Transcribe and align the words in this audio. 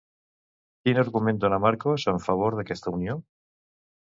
Quin 0.87 1.01
argument 1.01 1.41
dona 1.43 1.59
Marcos 1.67 2.07
en 2.15 2.19
favor 2.29 2.59
d'aquesta 2.61 2.95
unió? 2.97 3.21